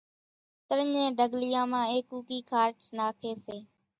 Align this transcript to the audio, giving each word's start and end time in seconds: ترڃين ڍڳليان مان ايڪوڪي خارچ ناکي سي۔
ترڃين 0.67 1.05
ڍڳليان 1.17 1.65
مان 1.71 1.83
ايڪوڪي 1.93 2.39
خارچ 2.49 2.79
ناکي 2.97 3.33
سي۔ 3.45 3.57